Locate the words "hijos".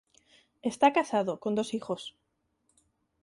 1.75-2.15